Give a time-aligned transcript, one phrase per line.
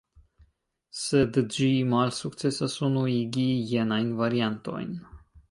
[0.99, 4.93] Sed ĝi malsukcesas unuigi jenajn variantojn.